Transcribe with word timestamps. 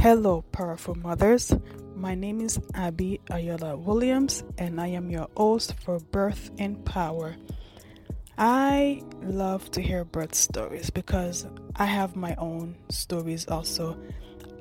Hello, 0.00 0.42
powerful 0.52 0.94
mothers. 0.94 1.52
My 1.96 2.14
name 2.14 2.40
is 2.40 2.60
Abby 2.72 3.20
Ayoola 3.30 3.76
Williams, 3.76 4.44
and 4.56 4.80
I 4.80 4.86
am 4.86 5.10
your 5.10 5.26
host 5.36 5.74
for 5.82 5.98
Birth 5.98 6.52
in 6.56 6.76
Power. 6.84 7.34
I 8.38 9.02
love 9.22 9.68
to 9.72 9.80
hear 9.82 10.04
birth 10.04 10.36
stories 10.36 10.88
because 10.88 11.48
I 11.74 11.86
have 11.86 12.14
my 12.14 12.36
own 12.36 12.76
stories 12.90 13.48
also. 13.48 13.98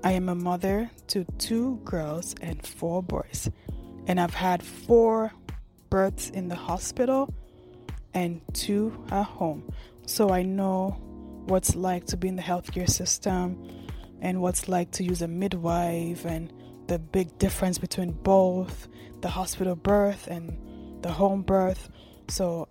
I 0.04 0.13
am 0.13 0.28
a 0.28 0.34
mother 0.34 0.89
to 1.09 1.23
two 1.38 1.81
girls 1.85 2.33
and 2.41 2.65
four 2.65 3.04
boys, 3.04 3.47
and 4.07 4.19
I've 4.19 4.33
had 4.33 4.63
four 4.63 5.31
births 5.91 6.31
in 6.31 6.47
the 6.47 6.55
hospital 6.55 7.31
and 8.15 8.41
two 8.54 8.91
at 9.11 9.25
home. 9.25 9.71
So 10.07 10.31
I 10.31 10.41
know 10.41 10.97
what's 11.45 11.75
like 11.75 12.07
to 12.07 12.17
be 12.17 12.27
in 12.27 12.38
the 12.38 12.41
healthcare 12.41 12.89
system 12.89 13.86
and 14.21 14.41
what's 14.41 14.68
like 14.68 14.91
to 14.91 15.04
use 15.04 15.21
a 15.21 15.27
midwife 15.27 16.25
and 16.25 16.51
the 16.87 17.00
big 17.00 17.37
difference 17.37 17.78
between 17.78 18.11
both 18.11 18.87
the 19.21 19.29
hospital 19.29 19.75
birth 19.75 20.28
and 20.28 21.04
the 21.04 21.11
home 21.11 21.42
birth. 21.42 21.89
So, 22.29 22.68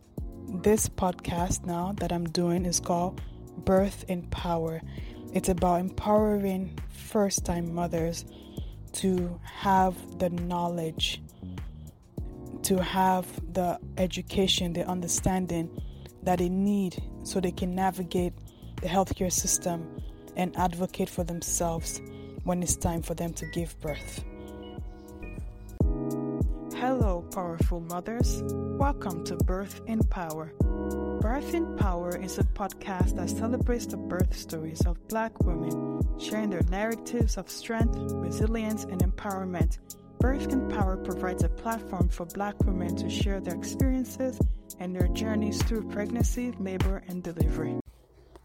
this 0.62 0.88
podcast 0.88 1.66
now 1.66 1.93
that 1.98 2.12
I'm 2.12 2.29
doing 2.29 2.65
is 2.66 2.80
called 2.80 3.21
Birth 3.59 4.05
in 4.09 4.23
Power. 4.29 4.80
It's 5.33 5.48
about 5.48 5.80
empowering 5.80 6.79
first 6.88 7.45
time 7.45 7.74
mothers 7.74 8.24
to 8.93 9.38
have 9.43 10.19
the 10.19 10.30
knowledge, 10.30 11.21
to 12.63 12.83
have 12.83 13.27
the 13.52 13.79
education, 13.99 14.73
the 14.73 14.87
understanding 14.87 15.71
that 16.23 16.38
they 16.38 16.49
need 16.49 17.02
so 17.23 17.41
they 17.41 17.52
can 17.52 17.74
navigate 17.74 18.33
the 18.80 18.88
healthcare 18.88 19.33
system 19.33 20.01
and 20.37 20.57
advocate 20.57 21.09
for 21.09 21.25
themselves 21.25 22.01
when 22.45 22.63
it's 22.63 22.77
time 22.77 23.03
for 23.03 23.15
them 23.15 23.33
to 23.33 23.47
give 23.47 23.79
birth. 23.81 24.25
Hello, 26.77 27.24
powerful 27.33 27.80
mothers. 27.80 28.43
Welcome 28.45 29.25
to 29.25 29.37
Birth 29.37 29.80
in 29.87 30.01
Power. 30.05 30.52
Birth 31.21 31.55
in 31.55 31.77
Power 31.77 32.16
is 32.16 32.38
a 32.38 32.45
podcast 32.45 33.16
that 33.16 33.30
celebrates 33.30 33.87
the 33.87 33.97
birth 33.97 34.37
stories 34.37 34.85
of 34.87 35.09
Black 35.09 35.43
women, 35.43 36.01
sharing 36.19 36.51
their 36.51 36.63
narratives 36.71 37.38
of 37.38 37.51
strength, 37.51 37.97
resilience, 38.13 38.85
and 38.85 39.01
empowerment. 39.01 39.79
Birth 40.21 40.53
in 40.53 40.69
Power 40.69 40.97
provides 40.99 41.45
a 41.45 41.49
platform 41.49 42.09
for 42.09 42.27
Black 42.27 42.63
women 42.65 42.95
to 42.97 43.09
share 43.09 43.41
their 43.41 43.55
experiences 43.55 44.38
and 44.79 44.95
their 44.95 45.09
journeys 45.09 45.63
through 45.63 45.88
pregnancy, 45.88 46.53
labor, 46.60 47.03
and 47.09 47.23
delivery. 47.23 47.80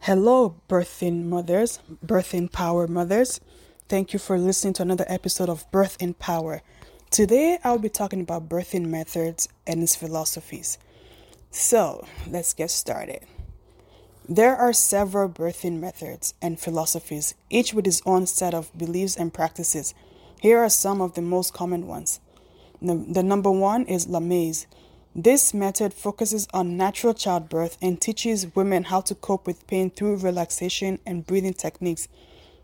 Hello, 0.06 0.56
birthing 0.68 1.26
mothers, 1.26 1.78
birthing 2.04 2.52
power 2.52 2.88
mothers. 2.88 3.40
Thank 3.88 4.14
you 4.14 4.18
for 4.18 4.40
listening 4.40 4.74
to 4.74 4.82
another 4.82 5.06
episode 5.08 5.48
of 5.48 5.70
Birth 5.70 5.96
in 6.00 6.16
Power. 6.16 6.64
Today, 7.12 7.60
I'll 7.64 7.78
be 7.78 7.88
talking 7.88 8.20
about 8.20 8.50
birthing 8.50 8.88
methods 8.88 9.48
and 9.68 9.84
its 9.84 9.96
philosophies. 9.96 10.80
So, 11.52 12.04
let's 12.28 12.56
get 12.56 12.72
started. 12.72 13.20
There 14.28 14.56
are 14.56 14.74
several 14.74 15.30
birthing 15.30 15.80
methods 15.80 16.34
and 16.42 16.60
philosophies, 16.60 17.36
each 17.52 17.76
with 17.76 17.86
its 17.86 18.02
own 18.04 18.26
set 18.26 18.56
of 18.56 18.76
beliefs 18.76 19.16
and 19.16 19.32
practices. 19.32 19.94
Here 20.42 20.58
are 20.58 20.70
some 20.70 21.00
of 21.00 21.14
the 21.14 21.22
most 21.22 21.54
common 21.54 21.86
ones. 21.86 22.20
The, 22.82 23.22
number 23.22 23.52
one 23.52 23.86
is 23.86 24.08
Lamaze 24.08 24.66
this 25.16 25.54
method 25.54 25.94
focuses 25.94 26.48
on 26.54 26.78
natural 26.78 27.14
childbirth 27.14 27.78
and 27.82 28.00
teaches 28.00 28.56
women 28.56 28.86
how 28.86 29.02
to 29.02 29.14
cope 29.14 29.46
with 29.46 29.68
pain 29.68 29.90
through 29.90 30.16
relaxation 30.16 31.00
and 31.06 31.28
breathing 31.28 31.54
techniques. 31.54 32.08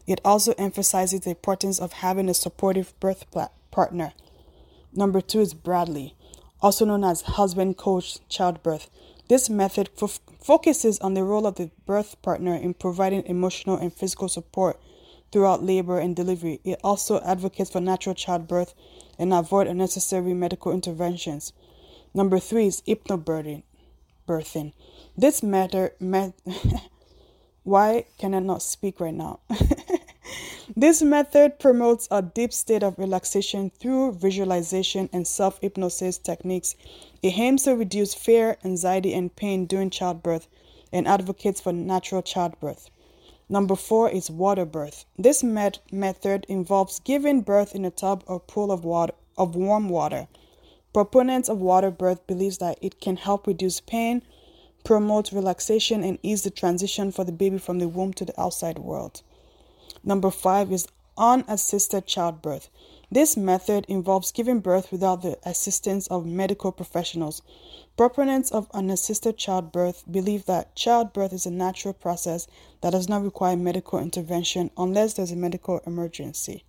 It 0.06 0.22
also 0.24 0.54
emphasizes 0.58 1.22
the 1.22 1.32
importance 1.32 1.78
of 1.78 1.92
having 1.92 2.30
a 2.30 2.34
supportive 2.34 2.98
birth 3.02 3.26
partner. 3.70 4.14
Number 4.94 5.20
two 5.20 5.42
is 5.42 5.54
Bradley, 5.54 6.16
also 6.62 6.86
known 6.86 7.04
as 7.04 7.22
husband 7.22 7.76
coach 7.76 8.20
childbirth. 8.30 8.90
This 9.28 9.50
method 9.50 9.90
f- 10.02 10.22
focuses 10.42 11.00
on 11.00 11.16
the 11.16 11.26
role 11.26 11.46
of 11.46 11.56
the 11.56 11.70
birth 11.86 12.16
partner 12.22 12.56
in 12.56 12.74
providing 12.74 13.26
emotional 13.26 13.76
and 13.76 13.94
physical 13.94 14.30
support 14.30 14.80
throughout 15.34 15.64
labor 15.64 16.00
and 16.00 16.16
delivery. 16.16 16.62
It 16.64 16.80
also 16.82 17.20
advocates 17.20 17.72
for 17.72 17.82
natural 17.82 18.16
childbirth 18.16 18.74
and 19.20 19.34
avoid 19.34 19.68
unnecessary 19.68 20.34
medical 20.34 20.72
interventions. 20.72 21.52
Number 22.14 22.40
three 22.40 22.68
is 22.68 22.82
hypnobirthing. 22.88 23.64
Birthing. 24.28 24.74
This 25.18 25.42
matter. 25.44 25.94
Met, 26.00 26.34
why 27.64 28.06
can 28.18 28.34
I 28.34 28.40
not 28.40 28.62
speak 28.62 29.00
right 29.00 29.14
now? 29.14 29.40
this 30.76 31.02
method 31.02 31.60
promotes 31.60 32.08
a 32.12 32.22
deep 32.22 32.54
state 32.54 32.84
of 32.84 32.98
relaxation 32.98 33.70
through 33.70 34.14
visualization 34.14 35.10
and 35.14 35.28
self 35.28 35.60
hypnosis 35.62 36.18
techniques. 36.18 36.76
It 37.22 37.38
aims 37.38 37.64
to 37.64 37.76
reduce 37.76 38.14
fear, 38.14 38.58
anxiety, 38.64 39.14
and 39.14 39.36
pain 39.36 39.66
during 39.66 39.90
childbirth 39.90 40.48
and 40.92 41.08
advocates 41.08 41.62
for 41.62 41.74
natural 41.74 42.22
childbirth. 42.22 42.90
Number 43.50 43.76
four 43.76 44.10
is 44.10 44.30
water 44.30 44.66
birth. 44.66 45.06
This 45.18 45.42
met- 45.42 45.80
method 45.90 46.46
involves 46.50 47.00
giving 47.00 47.42
birth 47.42 47.74
in 47.74 47.86
a 47.86 47.92
tub 47.92 48.24
or 48.28 48.40
pool 48.42 48.72
of 48.72 48.84
water 48.84 49.14
of 49.38 49.56
warm 49.56 49.88
water. 49.88 50.28
Proponents 50.94 51.50
of 51.50 51.60
water 51.60 51.92
birth 51.92 52.26
believes 52.28 52.58
that 52.60 52.80
it 52.82 53.00
can 53.00 53.18
help 53.18 53.46
reduce 53.46 53.80
pain, 53.80 54.24
promote 54.84 55.32
relaxation, 55.32 56.04
and 56.04 56.18
ease 56.24 56.44
the 56.44 56.50
transition 56.50 57.12
for 57.12 57.24
the 57.24 57.32
baby 57.32 57.58
from 57.58 57.80
the 57.80 57.88
womb 57.88 58.14
to 58.14 58.26
the 58.26 58.40
outside 58.40 58.80
world. 58.80 59.22
Number 60.04 60.32
five 60.32 60.72
is 60.72 60.88
unassisted 61.18 62.06
childbirth. 62.06 62.70
This 63.10 63.38
method 63.38 63.86
involves 63.88 64.32
giving 64.32 64.60
birth 64.60 64.92
without 64.92 65.22
the 65.22 65.38
assistance 65.44 66.08
of 66.08 66.26
medical 66.26 66.72
professionals. 66.72 67.42
Proponents 67.96 68.52
of 68.52 68.70
unassisted 68.74 69.38
childbirth 69.38 70.04
believe 70.10 70.46
that 70.46 70.76
childbirth 70.76 71.34
is 71.34 71.46
a 71.46 71.52
natural 71.52 71.94
process 71.94 72.48
that 72.82 72.92
does 72.92 73.10
not 73.10 73.24
require 73.24 73.56
medical 73.56 74.00
intervention 74.00 74.72
unless 74.78 75.14
there's 75.14 75.32
a 75.32 75.36
medical 75.36 75.80
emergency. 75.86 76.64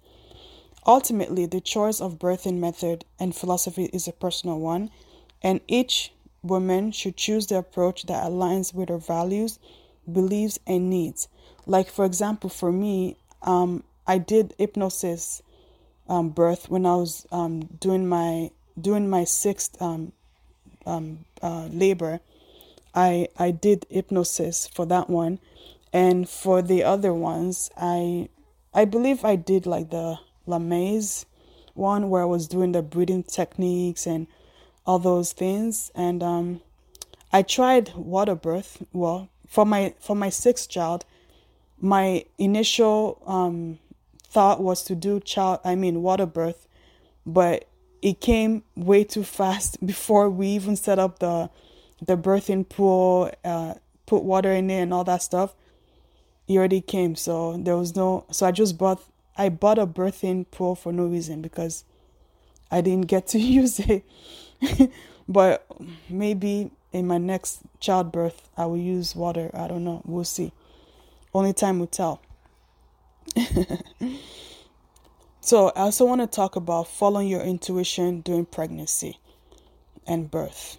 Ultimately, 0.88 1.44
the 1.44 1.60
choice 1.60 2.00
of 2.00 2.18
birthing 2.18 2.60
method 2.60 3.04
and 3.20 3.36
philosophy 3.36 3.90
is 3.92 4.08
a 4.08 4.12
personal 4.12 4.58
one, 4.58 4.90
and 5.42 5.60
each 5.68 6.12
woman 6.42 6.92
should 6.92 7.14
choose 7.14 7.46
the 7.46 7.58
approach 7.58 8.04
that 8.04 8.24
aligns 8.24 8.72
with 8.72 8.88
her 8.88 8.96
values, 8.96 9.58
beliefs, 10.10 10.58
and 10.66 10.88
needs. 10.88 11.28
Like, 11.66 11.90
for 11.90 12.06
example, 12.06 12.48
for 12.48 12.72
me, 12.72 13.18
um, 13.42 13.84
I 14.06 14.16
did 14.16 14.54
hypnosis 14.56 15.42
um, 16.08 16.30
birth 16.30 16.70
when 16.70 16.86
I 16.86 16.94
was 16.94 17.26
um, 17.30 17.68
doing 17.78 18.08
my 18.08 18.50
doing 18.80 19.10
my 19.10 19.24
sixth 19.24 19.80
um, 19.82 20.12
um, 20.86 21.26
uh, 21.42 21.68
labor. 21.70 22.20
I 22.94 23.28
I 23.38 23.50
did 23.50 23.84
hypnosis 23.90 24.66
for 24.66 24.86
that 24.86 25.10
one, 25.10 25.38
and 25.92 26.26
for 26.26 26.62
the 26.62 26.82
other 26.82 27.12
ones, 27.12 27.70
I 27.76 28.30
I 28.72 28.86
believe 28.86 29.22
I 29.22 29.36
did 29.36 29.66
like 29.66 29.90
the 29.90 30.18
Lamaze 30.48 31.26
one 31.78 32.10
where 32.10 32.22
I 32.22 32.26
was 32.26 32.48
doing 32.48 32.72
the 32.72 32.82
breathing 32.82 33.22
techniques 33.22 34.06
and 34.06 34.26
all 34.84 34.98
those 34.98 35.32
things. 35.32 35.90
And 35.94 36.22
um, 36.22 36.60
I 37.32 37.42
tried 37.42 37.94
water 37.94 38.34
birth. 38.34 38.82
Well, 38.92 39.30
for 39.46 39.64
my 39.64 39.94
for 40.00 40.16
my 40.16 40.28
sixth 40.28 40.68
child, 40.68 41.04
my 41.80 42.24
initial 42.36 43.22
um, 43.26 43.78
thought 44.28 44.60
was 44.60 44.82
to 44.84 44.94
do 44.94 45.20
child. 45.20 45.60
I 45.64 45.74
mean 45.76 46.02
water 46.02 46.26
birth, 46.26 46.66
but 47.24 47.68
it 48.02 48.20
came 48.20 48.62
way 48.74 49.04
too 49.04 49.24
fast 49.24 49.84
before 49.86 50.28
we 50.28 50.48
even 50.48 50.76
set 50.76 50.98
up 50.98 51.20
the 51.20 51.48
the 52.04 52.16
birthing 52.16 52.68
pool, 52.68 53.30
uh, 53.44 53.74
put 54.06 54.22
water 54.22 54.52
in 54.52 54.70
it, 54.70 54.80
and 54.82 54.92
all 54.92 55.04
that 55.04 55.22
stuff. 55.22 55.54
It 56.46 56.56
already 56.56 56.80
came, 56.80 57.14
so 57.14 57.56
there 57.58 57.76
was 57.76 57.94
no. 57.94 58.24
So 58.30 58.46
I 58.46 58.52
just 58.52 58.78
bought 58.78 59.02
I 59.38 59.48
bought 59.48 59.78
a 59.78 59.86
birthing 59.86 60.50
pool 60.50 60.74
for 60.74 60.92
no 60.92 61.06
reason 61.06 61.40
because 61.40 61.84
I 62.70 62.80
didn't 62.80 63.06
get 63.06 63.28
to 63.28 63.38
use 63.60 63.80
it. 63.80 64.04
but 65.28 65.64
maybe 66.10 66.72
in 66.92 67.06
my 67.06 67.18
next 67.18 67.60
childbirth, 67.80 68.50
I 68.56 68.66
will 68.66 68.76
use 68.76 69.14
water. 69.14 69.50
I 69.54 69.68
don't 69.68 69.84
know. 69.84 70.02
We'll 70.04 70.24
see. 70.24 70.52
Only 71.32 71.52
time 71.52 71.78
will 71.78 71.86
tell. 71.86 72.20
so, 75.40 75.68
I 75.76 75.80
also 75.80 76.04
want 76.06 76.22
to 76.22 76.26
talk 76.26 76.56
about 76.56 76.88
following 76.88 77.28
your 77.28 77.42
intuition 77.42 78.22
during 78.22 78.46
pregnancy 78.46 79.18
and 80.06 80.30
birth. 80.30 80.78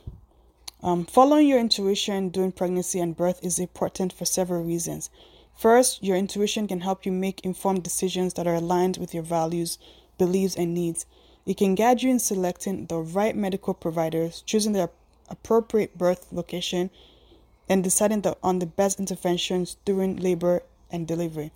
Um, 0.81 1.05
following 1.05 1.47
your 1.47 1.59
intuition 1.59 2.29
during 2.29 2.51
pregnancy 2.51 2.99
and 2.99 3.15
birth 3.15 3.39
is 3.43 3.59
important 3.59 4.11
for 4.11 4.25
several 4.25 4.63
reasons. 4.63 5.09
First, 5.59 6.01
your 6.01 6.15
intuition 6.15 6.69
can 6.69 6.79
help 6.79 7.05
you 7.05 7.11
make 7.11 7.41
informed 7.41 7.83
decisions 7.83 8.35
that 8.35 8.47
are 8.47 8.55
aligned 8.55 8.95
with 8.95 9.13
your 9.13 9.23
values, 9.23 9.77
beliefs, 10.17 10.55
and 10.55 10.73
needs. 10.73 11.05
It 11.45 11.57
can 11.57 11.75
guide 11.75 12.01
you 12.01 12.09
in 12.09 12.19
selecting 12.19 12.85
the 12.85 12.99
right 12.99 13.35
medical 13.35 13.73
providers, 13.73 14.41
choosing 14.45 14.71
the 14.71 14.89
appropriate 15.27 15.97
birth 15.97 16.27
location, 16.31 16.91
and 17.67 17.83
deciding 17.83 18.21
the, 18.21 18.37
on 18.41 18.59
the 18.59 18.65
best 18.67 19.01
interventions 19.01 19.75
during 19.83 20.15
labor 20.15 20.63
and 20.89 21.05
delivery. 21.05 21.51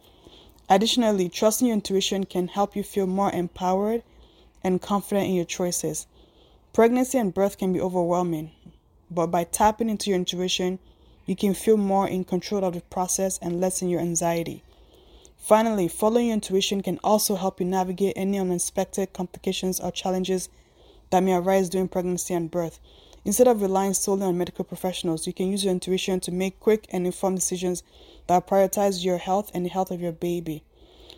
Additionally, 0.67 1.29
trusting 1.29 1.67
your 1.67 1.75
intuition 1.75 2.25
can 2.25 2.49
help 2.49 2.75
you 2.75 2.83
feel 2.83 3.07
more 3.07 3.31
empowered 3.31 4.03
and 4.65 4.81
confident 4.81 5.29
in 5.29 5.35
your 5.35 5.45
choices. 5.45 6.07
Pregnancy 6.73 7.17
and 7.17 7.33
birth 7.33 7.57
can 7.57 7.71
be 7.71 7.79
overwhelming, 7.79 8.51
but 9.09 9.27
by 9.27 9.45
tapping 9.45 9.89
into 9.89 10.09
your 10.09 10.19
intuition, 10.19 10.79
you 11.25 11.35
can 11.35 11.53
feel 11.53 11.77
more 11.77 12.07
in 12.07 12.23
control 12.23 12.63
of 12.63 12.73
the 12.73 12.81
process 12.81 13.37
and 13.41 13.61
lessen 13.61 13.89
your 13.89 14.01
anxiety. 14.01 14.63
Finally, 15.37 15.87
following 15.89 16.27
your 16.27 16.35
intuition 16.35 16.81
can 16.81 16.99
also 17.03 17.35
help 17.35 17.59
you 17.59 17.65
navigate 17.65 18.13
any 18.15 18.39
unexpected 18.39 19.11
complications 19.11 19.79
or 19.79 19.91
challenges 19.91 20.47
that 21.09 21.21
may 21.21 21.33
arise 21.33 21.69
during 21.69 21.87
pregnancy 21.87 22.33
and 22.33 22.49
birth. 22.49 22.79
Instead 23.25 23.47
of 23.47 23.61
relying 23.61 23.93
solely 23.93 24.23
on 24.25 24.37
medical 24.37 24.65
professionals, 24.65 25.27
you 25.27 25.33
can 25.33 25.51
use 25.51 25.63
your 25.63 25.71
intuition 25.71 26.19
to 26.19 26.31
make 26.31 26.59
quick 26.59 26.87
and 26.91 27.05
informed 27.05 27.37
decisions 27.37 27.83
that 28.27 28.47
prioritize 28.47 29.03
your 29.03 29.17
health 29.17 29.51
and 29.53 29.65
the 29.65 29.69
health 29.69 29.91
of 29.91 30.01
your 30.01 30.11
baby. 30.11 30.63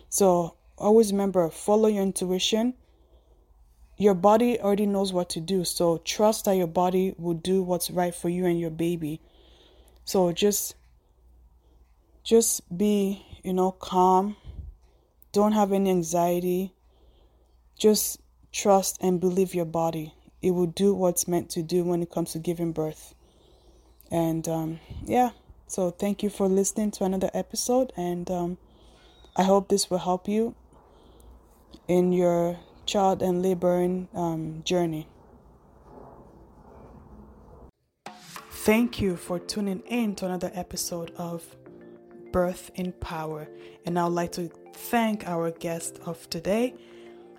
So, 0.08 0.54
always 0.78 1.12
remember 1.12 1.48
follow 1.48 1.88
your 1.88 2.02
intuition. 2.02 2.74
Your 3.96 4.14
body 4.14 4.60
already 4.60 4.86
knows 4.86 5.12
what 5.12 5.28
to 5.30 5.40
do, 5.40 5.64
so 5.64 5.98
trust 5.98 6.44
that 6.44 6.56
your 6.56 6.66
body 6.66 7.14
will 7.18 7.34
do 7.34 7.62
what's 7.62 7.90
right 7.90 8.14
for 8.14 8.28
you 8.28 8.44
and 8.44 8.60
your 8.60 8.70
baby. 8.70 9.20
So, 10.06 10.32
just 10.32 10.74
just 12.24 12.76
be 12.76 13.26
you 13.46 13.52
know, 13.52 13.70
calm. 13.70 14.36
Don't 15.30 15.52
have 15.52 15.72
any 15.72 15.88
anxiety. 15.88 16.74
Just 17.78 18.20
trust 18.50 18.98
and 19.00 19.20
believe 19.20 19.54
your 19.54 19.64
body. 19.64 20.14
It 20.42 20.50
will 20.50 20.66
do 20.66 20.92
what's 20.92 21.28
meant 21.28 21.48
to 21.50 21.62
do 21.62 21.84
when 21.84 22.02
it 22.02 22.10
comes 22.10 22.32
to 22.32 22.40
giving 22.40 22.72
birth. 22.72 23.14
And 24.10 24.48
um, 24.48 24.80
yeah, 25.04 25.30
so 25.68 25.92
thank 25.92 26.24
you 26.24 26.28
for 26.28 26.48
listening 26.48 26.90
to 26.92 27.04
another 27.04 27.30
episode. 27.32 27.92
And 27.96 28.28
um, 28.32 28.58
I 29.36 29.44
hope 29.44 29.68
this 29.68 29.88
will 29.90 29.98
help 29.98 30.26
you 30.26 30.56
in 31.86 32.12
your 32.12 32.58
child 32.84 33.22
and 33.22 33.44
laboring 33.44 34.08
um, 34.12 34.62
journey. 34.64 35.06
Thank 38.66 39.00
you 39.00 39.16
for 39.16 39.38
tuning 39.38 39.78
in 39.86 40.16
to 40.16 40.24
another 40.26 40.50
episode 40.52 41.12
of 41.18 41.44
Birth 42.32 42.72
in 42.74 42.90
Power. 42.94 43.46
And 43.84 43.96
I 43.96 44.02
would 44.02 44.14
like 44.14 44.32
to 44.32 44.50
thank 44.72 45.24
our 45.24 45.52
guest 45.52 46.00
of 46.04 46.28
today. 46.30 46.74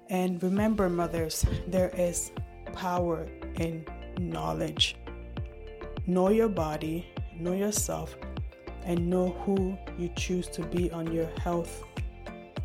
And 0.08 0.42
remember, 0.42 0.88
mothers, 0.88 1.46
there 1.68 1.90
is 1.90 2.32
power 2.72 3.28
in 3.56 3.86
knowledge. 4.18 4.96
Know 6.06 6.30
your 6.30 6.48
body, 6.48 7.06
know 7.38 7.52
yourself, 7.52 8.16
and 8.86 9.10
know 9.10 9.32
who 9.44 9.78
you 10.00 10.10
choose 10.16 10.48
to 10.48 10.62
be 10.68 10.90
on 10.92 11.12
your 11.12 11.28
health, 11.42 11.84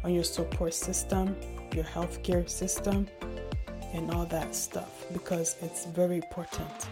on 0.04 0.14
your 0.14 0.22
support 0.22 0.72
system, 0.72 1.34
your 1.74 1.82
healthcare 1.82 2.48
system, 2.48 3.08
and 3.92 4.12
all 4.12 4.26
that 4.26 4.54
stuff 4.54 5.04
because 5.12 5.56
it's 5.62 5.86
very 5.86 6.18
important. 6.18 6.86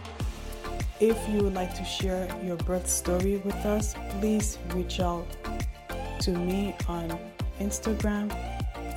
If 1.00 1.16
you 1.30 1.44
would 1.44 1.54
like 1.54 1.74
to 1.76 1.84
share 1.84 2.28
your 2.44 2.58
birth 2.58 2.86
story 2.86 3.38
with 3.38 3.56
us, 3.64 3.94
please 4.20 4.58
reach 4.74 5.00
out 5.00 5.26
to 6.20 6.30
me 6.30 6.74
on 6.88 7.18
Instagram 7.58 8.30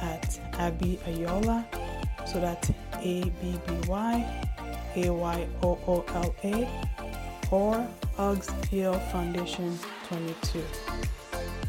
at 0.02 0.38
Abby 0.60 1.00
Ayoola. 1.08 1.66
So 2.28 2.42
that's 2.42 2.72
A 2.96 3.24
B 3.24 3.58
B 3.66 3.74
Y 3.88 4.46
A 4.98 5.10
Y 5.10 5.48
O 5.62 5.80
O 5.88 6.06
L 6.10 6.36
A 6.44 6.70
or 7.52 7.88
Uggs 8.18 8.66
Heal 8.66 9.00
Foundation 9.14 9.80
22. 10.10 10.62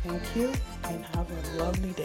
Thank 0.02 0.36
you 0.36 0.52
and 0.82 1.04
have 1.14 1.30
a 1.30 1.62
lovely 1.62 1.92
day. 1.92 2.02